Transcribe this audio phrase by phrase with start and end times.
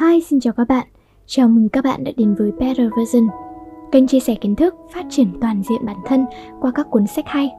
[0.00, 0.86] Hi, xin chào các bạn.
[1.26, 3.28] Chào mừng các bạn đã đến với Better Version,
[3.92, 6.24] kênh chia sẻ kiến thức, phát triển toàn diện bản thân
[6.60, 7.50] qua các cuốn sách hay.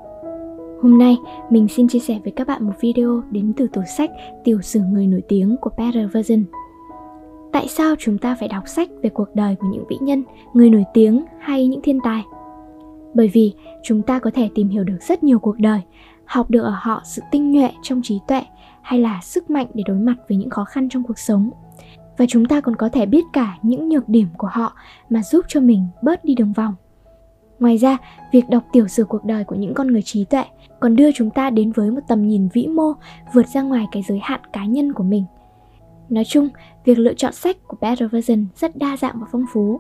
[0.81, 1.17] Hôm nay,
[1.49, 4.09] mình xin chia sẻ với các bạn một video đến từ tủ sách
[4.43, 6.43] Tiểu sử người nổi tiếng của Better Version.
[7.51, 10.69] Tại sao chúng ta phải đọc sách về cuộc đời của những vĩ nhân, người
[10.69, 12.23] nổi tiếng hay những thiên tài?
[13.13, 13.53] Bởi vì
[13.83, 15.81] chúng ta có thể tìm hiểu được rất nhiều cuộc đời,
[16.25, 18.41] học được ở họ sự tinh nhuệ trong trí tuệ
[18.81, 21.51] hay là sức mạnh để đối mặt với những khó khăn trong cuộc sống
[22.19, 24.73] và chúng ta còn có thể biết cả những nhược điểm của họ
[25.09, 26.75] mà giúp cho mình bớt đi đường vòng.
[27.59, 27.97] Ngoài ra,
[28.31, 30.43] việc đọc tiểu sử cuộc đời của những con người trí tuệ
[30.79, 32.93] còn đưa chúng ta đến với một tầm nhìn vĩ mô
[33.33, 35.25] vượt ra ngoài cái giới hạn cá nhân của mình.
[36.09, 36.49] Nói chung,
[36.85, 39.79] việc lựa chọn sách của better version rất đa dạng và phong phú.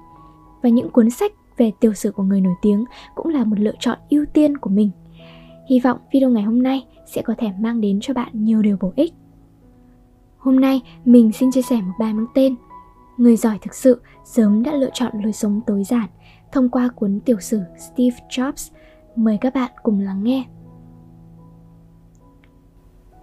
[0.61, 3.75] Và những cuốn sách về tiểu sử của người nổi tiếng cũng là một lựa
[3.79, 4.89] chọn ưu tiên của mình.
[5.69, 8.77] Hy vọng video ngày hôm nay sẽ có thể mang đến cho bạn nhiều điều
[8.81, 9.13] bổ ích.
[10.39, 12.55] Hôm nay mình xin chia sẻ một bài mang tên
[13.17, 16.07] Người giỏi thực sự sớm đã lựa chọn lối sống tối giản
[16.51, 18.71] thông qua cuốn tiểu sử Steve Jobs.
[19.15, 20.45] Mời các bạn cùng lắng nghe.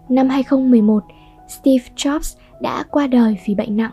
[0.09, 1.05] Năm 2011,
[1.49, 3.93] Steve Jobs đã qua đời vì bệnh nặng.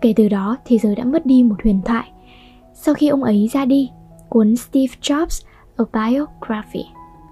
[0.00, 2.12] Kể từ đó, thế giới đã mất đi một huyền thoại.
[2.74, 3.90] Sau khi ông ấy ra đi,
[4.28, 5.44] cuốn Steve Jobs
[5.76, 6.84] A Biography,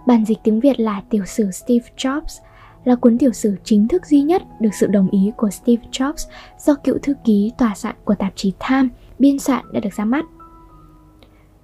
[0.06, 2.40] bản dịch tiếng Việt là tiểu sử Steve Jobs–
[2.84, 6.28] là cuốn tiểu sử chính thức duy nhất được sự đồng ý của Steve Jobs
[6.58, 8.88] do cựu thư ký tòa soạn của tạp chí Time
[9.18, 10.24] biên soạn đã được ra mắt.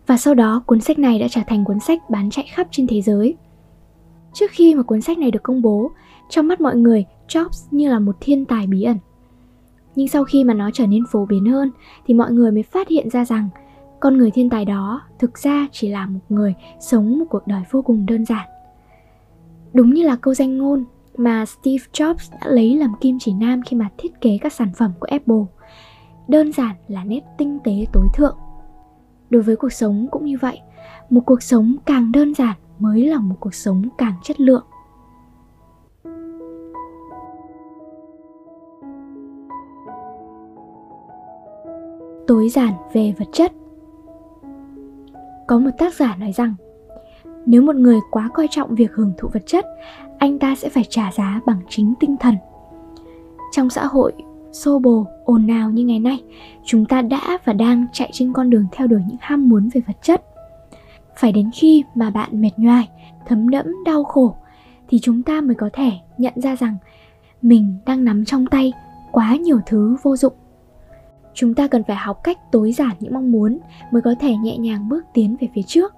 [0.06, 2.86] Và sau đó, cuốn sách này đã trở thành cuốn sách bán chạy khắp trên
[2.86, 3.36] thế giới.
[4.32, 5.90] Trước khi mà cuốn sách này được công bố,
[6.28, 8.98] trong mắt mọi người, Jobs như là một thiên tài bí ẩn.
[9.94, 11.70] Nhưng sau khi mà nó trở nên phổ biến hơn
[12.06, 13.48] thì mọi người mới phát hiện ra rằng
[14.00, 17.62] con người thiên tài đó thực ra chỉ là một người sống một cuộc đời
[17.70, 18.48] vô cùng đơn giản.
[19.72, 20.84] Đúng như là câu danh ngôn
[21.18, 24.70] mà Steve Jobs đã lấy làm kim chỉ nam khi mà thiết kế các sản
[24.76, 25.44] phẩm của Apple.
[26.28, 28.38] Đơn giản là nét tinh tế tối thượng.
[29.30, 30.60] Đối với cuộc sống cũng như vậy,
[31.10, 34.64] một cuộc sống càng đơn giản mới là một cuộc sống càng chất lượng.
[42.26, 43.52] Tối giản về vật chất
[45.46, 46.54] Có một tác giả nói rằng
[47.46, 49.64] nếu một người quá coi trọng việc hưởng thụ vật chất
[50.18, 52.34] anh ta sẽ phải trả giá bằng chính tinh thần.
[53.52, 54.12] Trong xã hội
[54.52, 56.22] xô bồ, ồn ào như ngày nay,
[56.64, 59.80] chúng ta đã và đang chạy trên con đường theo đuổi những ham muốn về
[59.86, 60.24] vật chất.
[61.16, 62.88] Phải đến khi mà bạn mệt nhoài,
[63.26, 64.34] thấm đẫm, đau khổ,
[64.88, 66.76] thì chúng ta mới có thể nhận ra rằng
[67.42, 68.72] mình đang nắm trong tay
[69.12, 70.32] quá nhiều thứ vô dụng.
[71.34, 73.58] Chúng ta cần phải học cách tối giản những mong muốn
[73.92, 75.94] mới có thể nhẹ nhàng bước tiến về phía trước.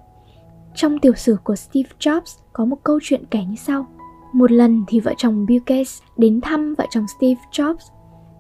[0.74, 3.86] Trong tiểu sử của Steve Jobs có một câu chuyện kể như sau.
[4.32, 7.90] Một lần thì vợ chồng Bill Gates đến thăm vợ chồng Steve Jobs.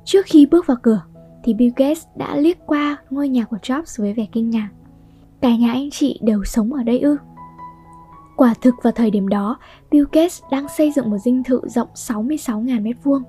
[0.04, 1.02] Trước khi bước vào cửa
[1.44, 4.68] thì Bill Gates đã liếc qua ngôi nhà của Jobs với vẻ kinh ngạc.
[5.40, 7.16] Cả nhà anh chị đều sống ở đây ư?
[8.36, 9.58] Quả thực vào thời điểm đó,
[9.90, 13.22] Bill Gates đang xây dựng một dinh thự rộng 66.000 m2.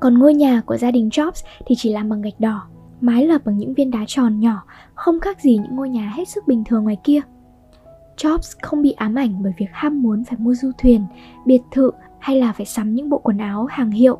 [0.00, 2.62] Còn ngôi nhà của gia đình Jobs thì chỉ làm bằng gạch đỏ,
[3.00, 4.62] mái lợp bằng những viên đá tròn nhỏ,
[4.94, 7.20] không khác gì những ngôi nhà hết sức bình thường ngoài kia.
[8.16, 11.04] Jobs không bị ám ảnh bởi việc ham muốn phải mua du thuyền,
[11.46, 14.18] biệt thự hay là phải sắm những bộ quần áo hàng hiệu.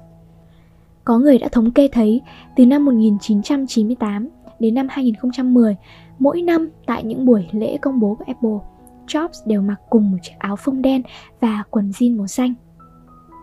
[1.04, 2.22] Có người đã thống kê thấy
[2.56, 4.28] từ năm 1998
[4.58, 5.76] đến năm 2010,
[6.18, 8.58] mỗi năm tại những buổi lễ công bố của Apple,
[9.06, 11.02] Jobs đều mặc cùng một chiếc áo phông đen
[11.40, 12.54] và quần jean màu xanh.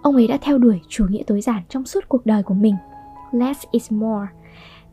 [0.01, 2.75] Ông ấy đã theo đuổi chủ nghĩa tối giản trong suốt cuộc đời của mình.
[3.31, 4.27] Less is more.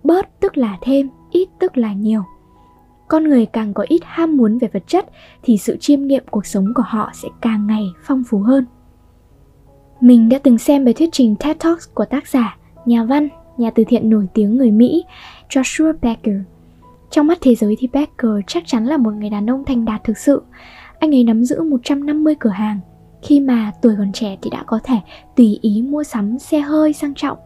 [0.04, 2.22] Bớt tức là thêm, ít tức là nhiều
[3.08, 5.06] con người càng có ít ham muốn về vật chất
[5.42, 8.64] thì sự chiêm nghiệm cuộc sống của họ sẽ càng ngày phong phú hơn.
[10.00, 13.70] Mình đã từng xem bài thuyết trình TED Talks của tác giả, nhà văn, nhà
[13.70, 15.04] từ thiện nổi tiếng người Mỹ
[15.48, 16.36] Joshua Becker.
[17.10, 20.04] Trong mắt thế giới thì Becker chắc chắn là một người đàn ông thành đạt
[20.04, 20.42] thực sự.
[20.98, 22.80] Anh ấy nắm giữ 150 cửa hàng.
[23.22, 24.96] Khi mà tuổi còn trẻ thì đã có thể
[25.36, 27.38] tùy ý mua sắm xe hơi sang trọng,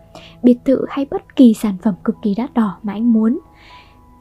[0.43, 3.39] biệt thự hay bất kỳ sản phẩm cực kỳ đắt đỏ mà anh muốn–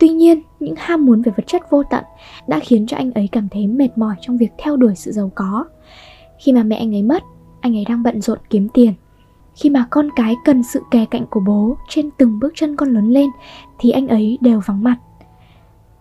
[0.02, 2.04] Tuy nhiên, những ham muốn về vật chất vô tận
[2.48, 5.32] đã khiến cho anh ấy cảm thấy mệt mỏi trong việc theo đuổi sự giàu
[5.36, 5.66] có.
[6.40, 7.24] Khi mà mẹ anh ấy mất,
[7.62, 8.94] anh ấy đang bận rộn kiếm tiền.
[9.56, 12.94] Khi mà con cái cần sự kè cạnh của bố trên từng bước chân con
[12.94, 13.30] lớn lên
[13.80, 14.98] thì anh ấy đều vắng mặt.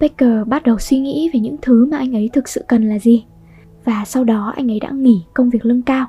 [0.01, 2.99] Baker bắt đầu suy nghĩ về những thứ mà anh ấy thực sự cần là
[2.99, 3.25] gì.
[3.85, 6.07] Và sau đó anh ấy đã nghỉ công việc lương cao,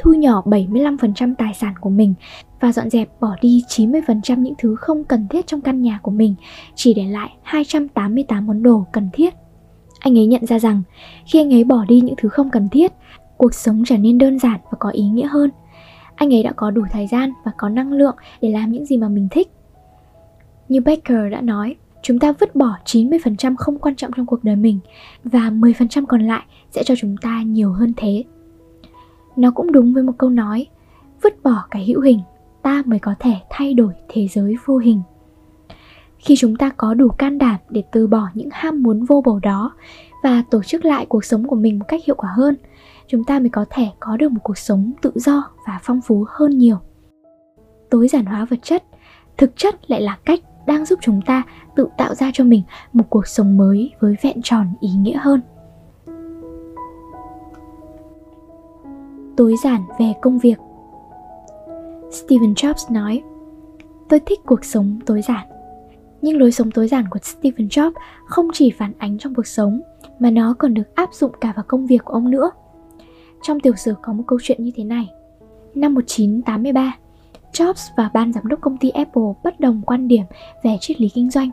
[0.00, 2.14] thu nhỏ 75% tài sản của mình
[2.60, 6.10] và dọn dẹp bỏ đi 90% những thứ không cần thiết trong căn nhà của
[6.10, 6.34] mình,
[6.74, 9.34] chỉ để lại 288 món đồ cần thiết.
[10.00, 10.82] Anh ấy nhận ra rằng
[11.26, 12.92] khi anh ấy bỏ đi những thứ không cần thiết,
[13.36, 15.50] cuộc sống trở nên đơn giản và có ý nghĩa hơn.
[16.14, 18.96] Anh ấy đã có đủ thời gian và có năng lượng để làm những gì
[18.96, 19.50] mà mình thích.
[20.68, 24.56] Như baker đã nói, chúng ta vứt bỏ 90% không quan trọng trong cuộc đời
[24.56, 24.78] mình
[25.24, 28.24] và 10% còn lại sẽ cho chúng ta nhiều hơn thế.
[29.36, 30.66] Nó cũng đúng với một câu nói,
[31.22, 32.20] vứt bỏ cái hữu hình,
[32.62, 35.02] ta mới có thể thay đổi thế giới vô hình.
[36.18, 39.38] Khi chúng ta có đủ can đảm để từ bỏ những ham muốn vô bổ
[39.42, 39.72] đó
[40.22, 42.56] và tổ chức lại cuộc sống của mình một cách hiệu quả hơn,
[43.06, 46.24] chúng ta mới có thể có được một cuộc sống tự do và phong phú
[46.28, 46.76] hơn nhiều.
[47.90, 48.84] Tối giản hóa vật chất
[49.38, 51.42] thực chất lại là cách đang giúp chúng ta
[51.76, 52.62] tự tạo ra cho mình
[52.92, 55.40] một cuộc sống mới với vẹn tròn ý nghĩa hơn
[59.40, 60.58] tối giản về công việc
[62.10, 63.22] Stephen Jobs nói
[64.08, 65.46] Tôi thích cuộc sống tối giản
[66.22, 67.92] Nhưng lối sống tối giản của Stephen Jobs
[68.26, 69.80] không chỉ phản ánh trong cuộc sống
[70.20, 72.50] mà nó còn được áp dụng cả vào công việc của ông nữa.
[73.42, 75.08] Trong tiểu sử có một câu chuyện như thế này.
[75.74, 76.96] Năm 1983,
[77.52, 80.24] Jobs và ban giám đốc công ty Apple bất đồng quan điểm
[80.62, 81.50] về triết lý kinh doanh.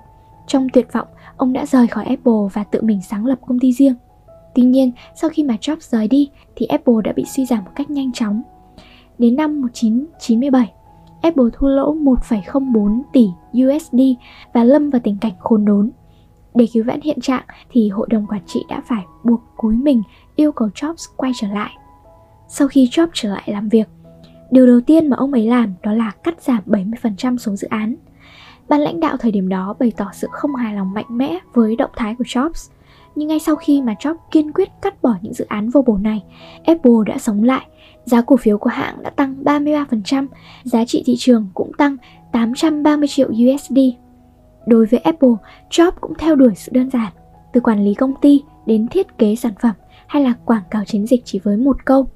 [0.48, 1.07] Trong tuyệt vọng,
[1.38, 3.95] ông đã rời khỏi Apple và tự mình sáng lập công ty riêng.
[4.56, 7.71] Tuy nhiên, sau khi mà Jobs rời đi thì Apple đã bị suy giảm một
[7.75, 8.42] cách nhanh chóng.
[9.18, 10.74] Đến năm 1997,
[11.22, 13.28] Apple thua lỗ 1,04 tỷ
[13.64, 14.02] USD
[14.54, 15.92] và lâm vào tình cảnh khốn đốn.
[16.56, 20.04] Để cứu vãn hiện trạng thì hội đồng quản trị đã phải buộc cúi mình
[20.36, 21.72] yêu cầu Jobs quay trở lại.
[22.48, 23.88] Sau khi Jobs trở lại làm việc,
[24.52, 27.96] Điều đầu tiên mà ông ấy làm đó là cắt giảm 70% số dự án.
[28.69, 31.75] Ban lãnh đạo thời điểm đó bày tỏ sự không hài lòng mạnh mẽ với
[31.75, 32.72] động thái của Jobs.
[33.18, 35.98] Nhưng ngay sau khi mà Jobs kiên quyết cắt bỏ những dự án vô bổ
[35.98, 36.24] này,
[36.66, 37.66] Apple đã sống lại.
[38.06, 40.28] Giá cổ phiếu của hãng đã tăng 33%,
[40.64, 41.98] giá trị thị trường cũng tăng
[42.31, 43.78] 830 triệu USD.
[44.68, 45.30] Đối với Apple,
[45.69, 47.12] Jobs cũng theo đuổi sự đơn giản,
[47.54, 49.75] từ quản lý công ty đến thiết kế sản phẩm
[50.08, 52.08] hay là quảng cáo chiến dịch chỉ với một câu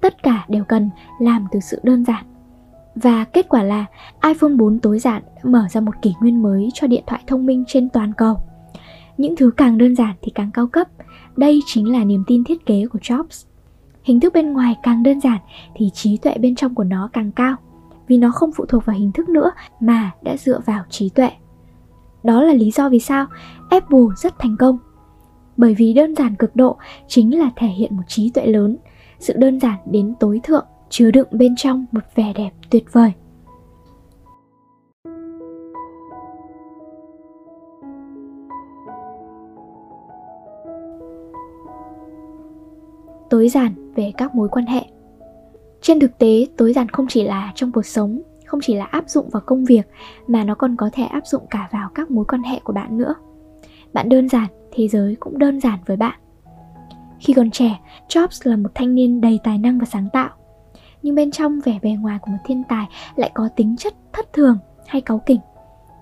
[0.00, 2.24] tất cả đều cần làm từ sự đơn giản.
[2.94, 3.86] Và kết quả là
[4.24, 7.46] iPhone 4 tối giản đã mở ra một kỷ nguyên mới cho điện thoại thông
[7.46, 8.36] minh trên toàn cầu.
[9.20, 10.88] Những thứ càng đơn giản thì càng cao cấp,
[11.36, 13.46] đây chính là niềm tin thiết kế của Jobs.
[14.02, 15.38] Hình thức bên ngoài càng đơn giản
[15.74, 17.56] thì trí tuệ bên trong của nó càng cao,
[18.08, 19.50] vì nó không phụ thuộc vào hình thức nữa
[19.80, 21.30] mà đã dựa vào trí tuệ.
[22.22, 23.26] Đó là lý do vì sao
[23.70, 24.78] Apple rất thành công.
[25.56, 26.76] Bởi vì đơn giản cực độ
[27.08, 28.76] chính là thể hiện một trí tuệ lớn
[29.18, 33.12] sự đơn giản đến tối thượng chứa đựng bên trong một vẻ đẹp tuyệt vời
[43.30, 44.84] tối giản về các mối quan hệ
[45.80, 49.04] trên thực tế tối giản không chỉ là trong cuộc sống không chỉ là áp
[49.08, 49.88] dụng vào công việc
[50.26, 52.98] mà nó còn có thể áp dụng cả vào các mối quan hệ của bạn
[52.98, 53.14] nữa
[53.92, 56.20] bạn đơn giản thế giới cũng đơn giản với bạn
[57.20, 60.30] khi còn trẻ, Jobs là một thanh niên đầy tài năng và sáng tạo.
[61.02, 62.86] Nhưng bên trong vẻ bề ngoài của một thiên tài
[63.16, 65.40] lại có tính chất thất thường hay cáu kỉnh.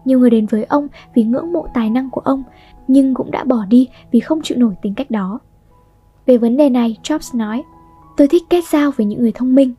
[0.04, 2.42] Nhiều người đến với ông vì ngưỡng mộ tài năng của ông,
[2.88, 5.38] nhưng cũng đã bỏ đi vì không chịu nổi tính cách đó.
[6.28, 7.62] Về vấn đề này, Jobs nói,
[8.16, 9.74] tôi thích kết giao với những người thông minh,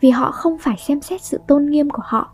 [0.00, 2.32] vì họ không phải xem xét sự tôn nghiêm của họ.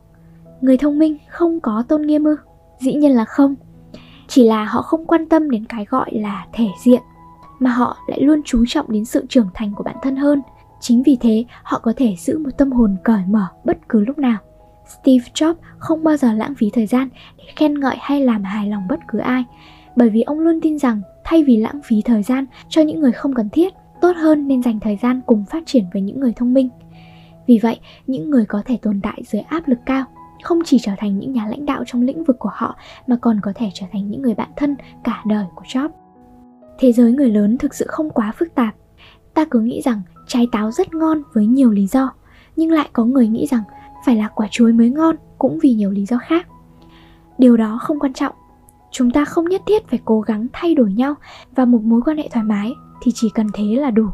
[0.61, 2.37] Người thông minh không có tôn nghiêm ư?
[2.81, 3.55] Dĩ nhiên là không.
[4.29, 7.03] Chỉ là họ không quan tâm đến cái gọi là thể diện
[7.59, 10.43] mà họ lại luôn chú trọng đến sự trưởng thành của bản thân hơn.
[10.81, 14.19] Chính vì thế, họ có thể giữ một tâm hồn cởi mở bất cứ lúc
[14.19, 14.38] nào.
[14.87, 18.67] Steve Jobs không bao giờ lãng phí thời gian để khen ngợi hay làm hài
[18.67, 19.45] lòng bất cứ ai,
[19.97, 23.12] bởi vì ông luôn tin rằng thay vì lãng phí thời gian cho những người
[23.12, 26.32] không cần thiết, tốt hơn nên dành thời gian cùng phát triển với những người
[26.37, 26.68] thông minh.
[27.47, 30.04] Vì vậy, những người có thể tồn tại dưới áp lực cao
[30.42, 33.40] không chỉ trở thành những nhà lãnh đạo trong lĩnh vực của họ mà còn
[33.42, 35.88] có thể trở thành những người bạn thân cả đời của Jobs.
[36.78, 38.75] Thế giới người lớn thực sự không quá phức tạp.
[39.35, 42.12] Ta cứ nghĩ rằng trái táo rất ngon với nhiều lý do,
[42.56, 43.62] nhưng lại có người nghĩ rằng
[44.06, 46.47] phải là quả chuối mới ngon cũng vì nhiều lý do khác.
[47.38, 48.35] Điều đó không quan trọng.
[48.90, 51.14] Chúng ta không nhất thiết phải cố gắng thay đổi nhau
[51.54, 54.07] và một mối quan hệ thoải mái thì chỉ cần thế là đủ.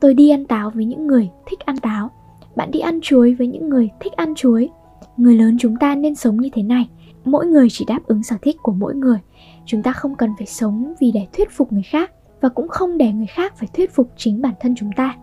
[0.00, 2.10] Tôi đi ăn táo với những người thích ăn táo,
[2.56, 4.68] bạn đi ăn chuối với những người thích ăn chuối.
[5.16, 6.88] Người lớn chúng ta nên sống như thế này,
[7.24, 9.18] mỗi người chỉ đáp ứng sở thích của mỗi người.
[9.66, 12.98] Chúng ta không cần phải sống vì để thuyết phục người khác và cũng không
[12.98, 15.16] để người khác phải thuyết phục chính bản thân chúng ta.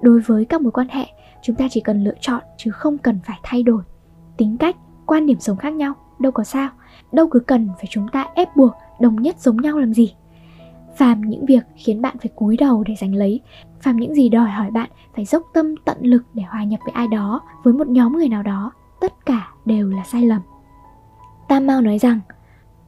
[0.00, 1.06] Đối với các mối quan hệ
[1.42, 3.82] chúng ta chỉ cần lựa chọn chứ không cần phải thay đổi.
[4.36, 6.68] Tính cách quan điểm sống khác nhau đâu có sao
[7.12, 10.14] đâu cứ cần phải chúng ta ép buộc đồng nhất giống nhau làm gì
[10.96, 13.40] phàm những việc khiến bạn phải cúi đầu để giành lấy
[13.80, 16.92] phàm những gì đòi hỏi bạn phải dốc tâm tận lực để hòa nhập với
[16.92, 20.40] ai đó với một nhóm người nào đó tất cả đều là sai lầm
[21.48, 22.20] tam mao nói rằng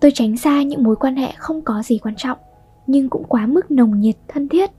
[0.02, 2.38] Tôi tránh xa những mối quan hệ không có gì quan trọng,
[2.86, 4.70] nhưng cũng quá mức nồng nhiệt, thân thiết.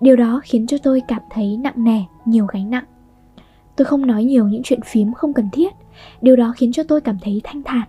[0.00, 2.84] Điều đó khiến cho tôi cảm thấy nặng nề, nhiều gánh nặng.
[3.76, 5.72] Tôi không nói nhiều những chuyện phím không cần thiết,
[6.20, 7.88] điều đó khiến cho tôi cảm thấy thanh thản.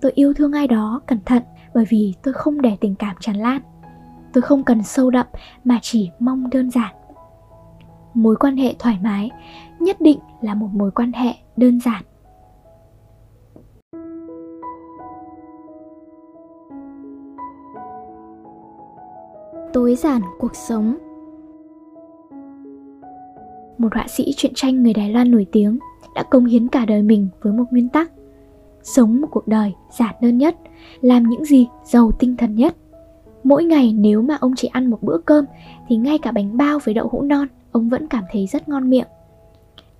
[0.00, 1.42] tôi yêu thương ai đó cẩn thận
[1.74, 3.60] bởi vì tôi không để tình cảm tràn lan.
[4.32, 5.26] Tôi không cần sâu đậm
[5.64, 6.94] mà chỉ mong đơn giản.
[8.14, 9.30] Mối quan hệ thoải mái
[9.80, 12.02] nhất định là một mối quan hệ đơn giản.
[19.72, 21.07] Tối giản cuộc sống
[23.78, 25.78] một họa sĩ truyện tranh người Đài Loan nổi tiếng
[26.14, 28.10] đã công hiến cả đời mình với một nguyên tắc.
[28.82, 30.56] Sống một cuộc đời giản đơn nhất
[31.00, 32.76] làm những gì giàu tinh thần nhất.
[33.44, 35.44] Mỗi ngày nếu mà ông chỉ ăn một bữa cơm
[35.88, 38.90] thì ngay cả bánh bao với đậu hũ non ông vẫn cảm thấy rất ngon
[38.90, 39.06] miệng.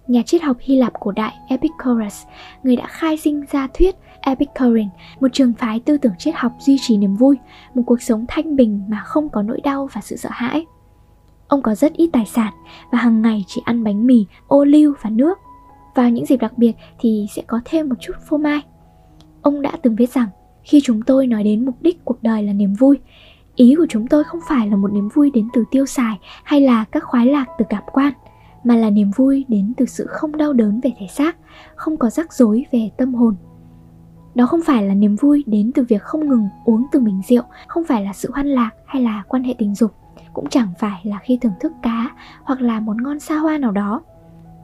[0.07, 2.23] Nhà triết học Hy Lạp cổ đại Epicurus,
[2.63, 4.89] người đã khai sinh ra thuyết Epicurean,
[5.21, 7.37] một trường phái tư tưởng triết học duy trì niềm vui,
[7.75, 10.67] một cuộc sống thanh bình mà không có nỗi đau và sự sợ hãi.
[11.49, 12.53] Ông có rất ít tài sản
[12.93, 15.39] và hàng ngày chỉ ăn bánh mì, ô liu và nước.
[15.95, 18.61] Vào những dịp đặc biệt thì sẽ có thêm một chút phô mai.
[19.43, 20.29] Ông đã từng viết rằng,
[20.63, 22.99] khi chúng tôi nói đến mục đích cuộc đời là niềm vui,
[23.57, 26.61] ý của chúng tôi không phải là một niềm vui đến từ tiêu xài hay
[26.61, 28.13] là các khoái lạc từ cảm quan,
[28.65, 31.37] mà là niềm vui đến từ sự không đau đớn về thể xác,
[31.75, 33.37] không có rắc rối về tâm hồn.
[34.35, 37.43] Đó không phải là niềm vui đến từ việc không ngừng uống từ bình rượu,
[37.67, 39.93] không phải là sự hoan lạc hay là quan hệ tình dục,
[40.39, 42.11] cũng chẳng phải là khi thưởng thức cá
[42.43, 44.03] hoặc là một ngon xa hoa nào đó,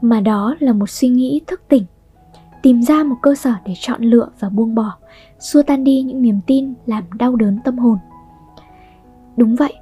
[0.01, 1.85] mà đó là một suy nghĩ thức tỉnh
[2.63, 4.97] tìm ra một cơ sở để chọn lựa và buông bỏ
[5.39, 7.99] xua tan đi những niềm tin làm đau đớn tâm hồn.
[9.37, 9.73] Đúng vậy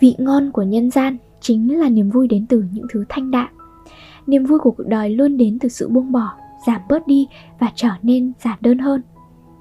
[0.00, 3.48] vị ngon của nhân gian chính là niềm vui đến từ những thứ thanh đạm.
[4.26, 6.34] Niềm vui của cuộc đời luôn đến từ sự buông bỏ
[6.66, 7.26] giảm bớt đi
[7.58, 9.02] và trở nên giản đơn hơn.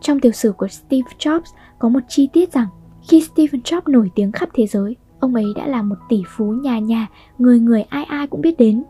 [0.02, 2.68] Trong tiểu sử của Steve Jobs có một chi tiết rằng
[3.02, 6.46] khi Steve Jobs nổi tiếng khắp thế giới, ông ấy đã là một tỷ phú
[6.46, 8.84] nhà nhà, người người ai ai cũng biết đến.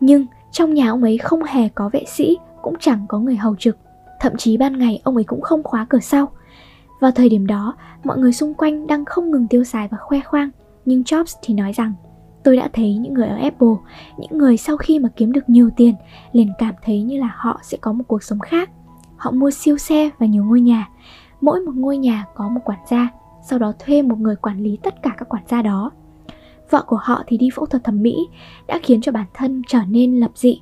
[0.00, 3.56] Nhưng trong nhà ông ấy không hề có vệ sĩ cũng chẳng có người hầu
[3.56, 3.76] trực.
[4.20, 6.28] Thậm chí ban ngày ông ấy cũng không khóa cửa sau.
[7.00, 7.74] Vào thời điểm đó
[8.04, 10.50] mọi người xung quanh đang không ngừng tiêu xài và khoe khoang.
[10.84, 11.92] Nhưng jobs thì nói rằng
[12.42, 13.74] tôi đã thấy những người ở apple
[14.18, 15.94] những người sau khi mà kiếm được nhiều tiền
[16.32, 18.70] liền cảm thấy như là họ sẽ có một cuộc sống khác.
[19.16, 20.88] Họ mua siêu xe và nhiều ngôi nhà.
[21.40, 23.08] Mỗi một ngôi nhà có một quản gia
[23.42, 25.90] sau đó thuê một người quản lý tất cả các quản gia đó.
[26.70, 28.16] Vợ của họ thì đi phẫu thuật thẩm mỹ,
[28.66, 30.60] đã khiến cho bản thân trở nên lập dị.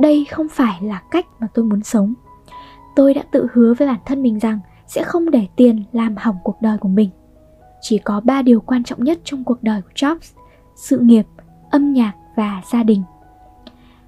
[0.00, 2.14] Đây không phải là cách mà tôi muốn sống.
[2.96, 6.36] Tôi đã tự hứa với bản thân mình rằng sẽ không để tiền làm hỏng
[6.44, 7.10] cuộc đời của mình.
[7.80, 10.34] Chỉ có ba điều quan trọng nhất trong cuộc đời của jobs,
[10.76, 11.26] sự nghiệp,
[11.70, 13.02] âm nhạc và gia đình.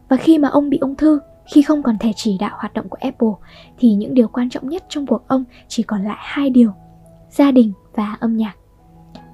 [0.09, 1.21] Và khi mà ông bị ung thư,
[1.55, 3.29] khi không còn thể chỉ đạo hoạt động của apple,
[3.79, 6.73] thì những điều quan trọng nhất trong cuộc ông chỉ còn lại hai điều
[7.31, 8.55] gia đình và âm nhạc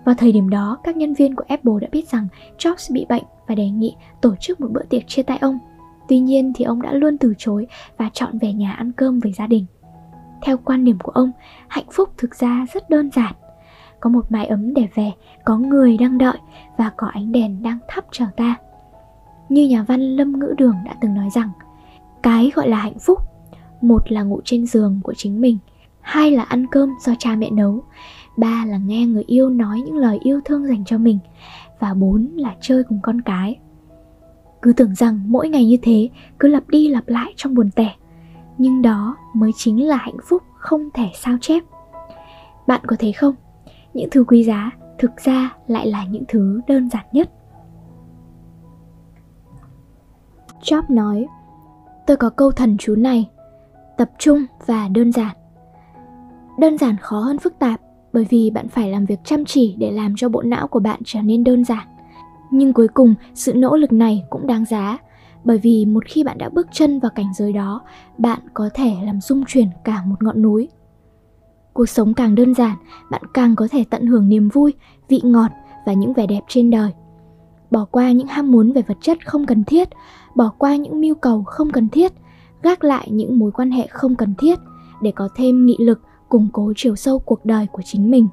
[0.05, 3.25] vào thời điểm đó, các nhân viên của Apple đã biết rằng Jobs bị bệnh
[3.47, 5.59] và đề nghị tổ chức một bữa tiệc chia tay ông
[6.09, 9.33] Tuy nhiên thì ông đã luôn từ chối và chọn về nhà ăn cơm với
[9.33, 9.67] gia đình.
[10.43, 11.33] Theo quan điểm của ông,
[11.69, 13.35] hạnh phúc thực ra rất đơn giản.
[14.01, 15.13] Có một mái ấm để về,
[15.45, 16.39] có người đang đợi
[16.79, 18.57] và có ánh đèn đang thắp chờ ta.
[19.49, 21.51] Như nhà văn Lâm Ngữ Đường đã từng nói rằng,
[22.23, 23.19] cái gọi là hạnh phúc,
[23.81, 25.59] một là ngủ trên giường của chính mình,
[26.05, 27.85] hai là ăn cơm do cha mẹ nấu,
[28.37, 31.19] ba là nghe người yêu nói những lời yêu thương dành cho mình.
[31.79, 33.59] Và bốn là chơi cùng con cái.
[34.63, 36.09] Cứ tưởng rằng mỗi ngày như thế
[36.39, 37.95] cứ lặp đi lặp lại trong buồn tẻ.
[38.59, 41.63] Nhưng đó mới chính là hạnh phúc không thể sao chép.
[42.67, 43.35] Bạn có thấy không?
[43.95, 47.31] Những thứ quý giá thực ra lại là những thứ đơn giản nhất.
[50.63, 51.27] Job nói
[52.07, 53.31] Tôi có câu thần chú này
[53.97, 55.37] Tập trung và đơn giản.
[56.59, 57.81] Đơn giản khó hơn phức tạp,
[58.13, 61.01] bởi vì bạn phải làm việc chăm chỉ để làm cho bộ não của bạn
[61.05, 61.87] trở nên đơn giản.
[62.51, 64.99] Nhưng cuối cùng, sự nỗ lực này cũng đáng giá,
[65.45, 67.81] bởi vì một khi bạn đã bước chân vào cảnh giới đó,
[68.19, 70.69] bạn có thể làm rung chuyển cả một ngọn núi.
[71.73, 72.77] Cuộc sống càng đơn giản,
[73.11, 74.75] bạn càng có thể tận hưởng niềm vui,
[75.09, 75.51] vị ngọt
[75.87, 76.93] và những vẻ đẹp trên đời.
[77.71, 79.89] Bỏ qua những ham muốn về vật chất không cần thiết,
[80.35, 82.13] bỏ qua những mưu cầu không cần thiết,
[82.63, 84.59] gác lại những mối quan hệ không cần thiết
[85.03, 86.01] để có thêm nghị lực
[86.35, 88.29] củng cố chiều sâu cuộc đời của chính mình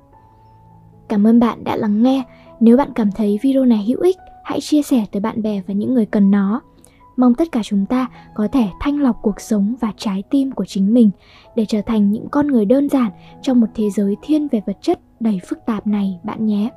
[1.11, 2.23] cảm ơn bạn đã lắng nghe
[2.59, 5.73] nếu bạn cảm thấy video này hữu ích, hãy chia sẻ tới bạn bè và
[5.73, 6.61] những người cần nó.
[7.17, 10.65] Mong tất cả chúng ta có thể thanh lọc cuộc sống và trái tim của
[10.65, 11.11] chính mình
[11.55, 14.77] để trở thành những con người đơn giản trong một thế giới thiên về vật
[14.81, 16.69] chất đầy phức tạp này bạn nhé.